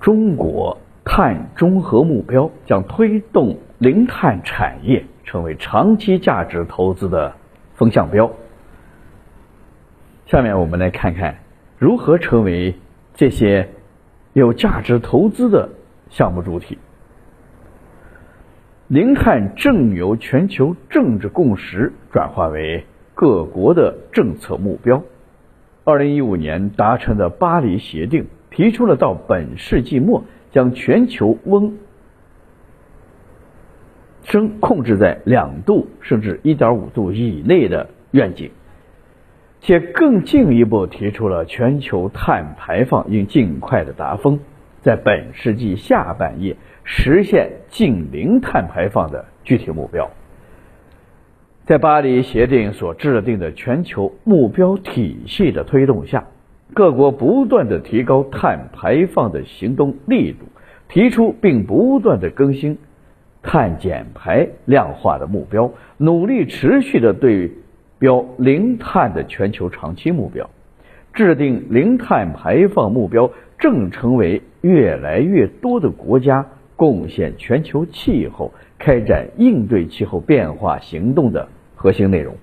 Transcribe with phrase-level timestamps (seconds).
[0.00, 7.34] 中国碳中和目标将推动零碳产业成为长期价值投资的
[7.74, 8.30] 风向标。
[10.26, 11.40] 下面我们来看看
[11.78, 12.76] 如何成为
[13.14, 13.68] 这些
[14.32, 15.70] 有价值投资的
[16.08, 16.78] 项目主体。
[18.88, 25.02] 零碳正由全球政治共识转化为各国的政策目标。
[25.84, 31.78] 二零一五年达成的巴黎协定提出了到本世纪末将全球温
[34.24, 38.50] 升控制在两度甚至一点五度以内的愿景，
[39.60, 44.40] 且更进一步提出了全球碳排放应尽快的达峰，
[44.82, 46.56] 在本世纪下半叶。
[46.82, 50.10] 实现近零碳排放的具体目标，
[51.64, 56.26] 在巴黎协定所制定的全球目标体系的推动下，
[56.74, 60.46] 各国不断的提高碳排放的行动力度，
[60.88, 62.78] 提出并不断的更新
[63.42, 67.50] 碳减排量化的目标，努力持续的对
[67.98, 70.48] 标零碳的全球长期目标，
[71.12, 76.46] 制定零碳排放目标，正成为越来越多的国家。
[76.76, 82.34] 贡献全球气候开展应对气候变化行动的核心内容。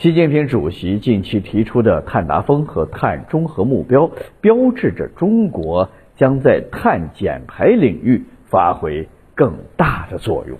[0.00, 10.56] 习近平主席近期提出的碳达峰和碳中和目标，标志着中国将在碳减排领域发挥更大的作用。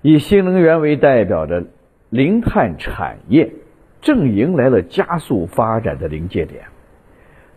[0.00, 1.66] 以新能源为代表的
[2.08, 3.52] 零碳产业，
[4.00, 6.62] 正迎来了加速发展的临界点。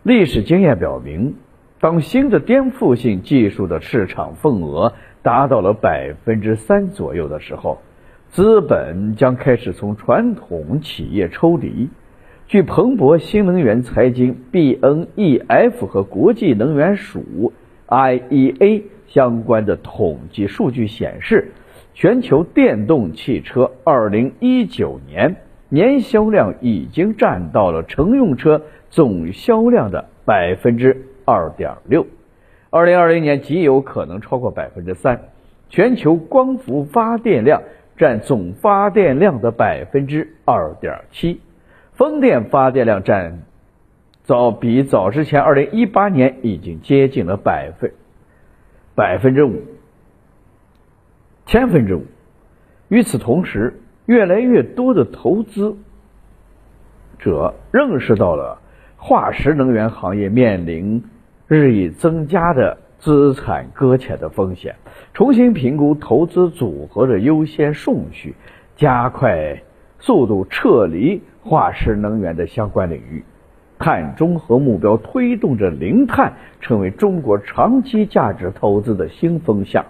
[0.02, 1.36] 历史经验表明。
[1.80, 7.78] 当新的颠覆性技术的市场份额达到了百分之三左右的时候，
[8.34, 11.88] 资本将开始从传统企业抽离。
[12.48, 17.52] 据彭博新能源财经 BNEF 和国际能源署
[17.86, 21.52] IEA 相关的统计数据显示，
[21.94, 25.36] 全球电动汽车2019年
[25.68, 31.06] 年销量已经占到了乘用车总销量的百分之。
[31.24, 32.04] 二点六，
[32.68, 35.20] 二零二零年极有可能超过百分之三。
[35.70, 37.62] 全球光伏发电量
[37.96, 41.40] 占总发电量的百分之二点七，
[41.92, 43.42] 风电发电量占
[44.22, 47.92] 早比早之前二零一八年已经接近了百分
[48.94, 49.62] 百分之五，
[51.46, 52.04] 千分之五。
[52.88, 55.76] 与此同时，越来越多的投资
[57.18, 58.60] 者认识到了
[58.96, 61.04] 化石能源行业面临。
[61.46, 64.76] 日益增加的资产搁浅的风险，
[65.12, 68.34] 重新评估投资组合的优先顺序，
[68.76, 69.60] 加快
[69.98, 73.22] 速度撤离化石能源的相关领域。
[73.78, 76.32] 碳中和目标推动着零碳
[76.62, 79.84] 成为中国长期价值投资的新风向。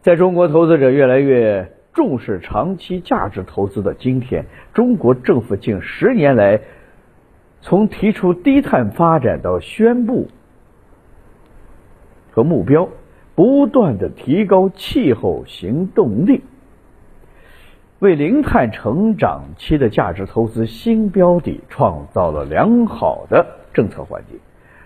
[0.00, 6.60] 在中国投资者越来越重视长期价值投资的今天，中国政府近十年来
[7.60, 10.28] 从提出低碳发展到宣布。
[12.36, 12.90] 和目标，
[13.34, 16.42] 不断的提高气候行动力，
[17.98, 24.38] 为零碳成长期的价值投资新标的创造了良好的政策环境，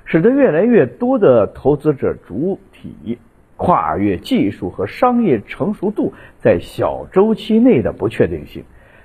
[0.04, 3.18] 使得越来越多的投资者主体
[3.56, 8.62] 跨越技术和商业成熟度在小周期内的不确定性，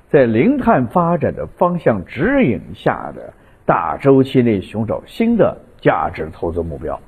[0.08, 3.34] 在零碳发展的方向指引下的
[3.66, 7.02] 大周期内寻找新的价值投资目标。